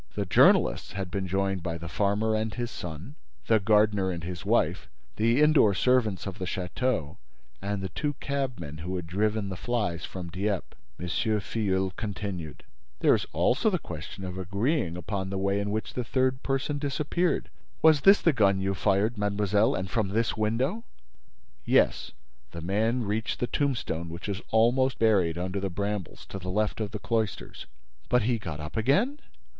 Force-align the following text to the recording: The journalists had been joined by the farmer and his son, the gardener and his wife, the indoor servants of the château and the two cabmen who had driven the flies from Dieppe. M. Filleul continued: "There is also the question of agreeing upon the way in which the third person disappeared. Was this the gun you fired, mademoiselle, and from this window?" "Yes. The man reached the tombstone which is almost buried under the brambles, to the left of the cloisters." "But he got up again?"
The 0.15 0.25
journalists 0.25 0.93
had 0.93 1.11
been 1.11 1.27
joined 1.27 1.61
by 1.61 1.77
the 1.77 1.87
farmer 1.87 2.33
and 2.33 2.51
his 2.51 2.71
son, 2.71 3.17
the 3.45 3.59
gardener 3.59 4.09
and 4.09 4.23
his 4.23 4.43
wife, 4.43 4.89
the 5.17 5.39
indoor 5.43 5.75
servants 5.75 6.25
of 6.25 6.39
the 6.39 6.45
château 6.45 7.17
and 7.61 7.83
the 7.83 7.89
two 7.89 8.13
cabmen 8.13 8.79
who 8.79 8.95
had 8.95 9.05
driven 9.05 9.49
the 9.49 9.55
flies 9.55 10.03
from 10.03 10.31
Dieppe. 10.31 10.75
M. 10.99 11.05
Filleul 11.07 11.91
continued: 11.97 12.63
"There 13.01 13.13
is 13.13 13.27
also 13.31 13.69
the 13.69 13.77
question 13.77 14.23
of 14.25 14.39
agreeing 14.39 14.97
upon 14.97 15.29
the 15.29 15.37
way 15.37 15.59
in 15.59 15.69
which 15.69 15.93
the 15.93 16.03
third 16.03 16.41
person 16.41 16.79
disappeared. 16.79 17.51
Was 17.83 18.01
this 18.01 18.23
the 18.23 18.33
gun 18.33 18.59
you 18.59 18.73
fired, 18.73 19.19
mademoiselle, 19.19 19.75
and 19.75 19.87
from 19.87 20.07
this 20.07 20.35
window?" 20.35 20.83
"Yes. 21.63 22.11
The 22.53 22.61
man 22.61 23.03
reached 23.03 23.39
the 23.39 23.45
tombstone 23.45 24.09
which 24.09 24.27
is 24.27 24.41
almost 24.49 24.97
buried 24.97 25.37
under 25.37 25.59
the 25.59 25.69
brambles, 25.69 26.25
to 26.29 26.39
the 26.39 26.49
left 26.49 26.81
of 26.81 26.89
the 26.89 26.97
cloisters." 26.97 27.67
"But 28.09 28.23
he 28.23 28.39
got 28.39 28.59
up 28.59 28.75
again?" 28.75 29.19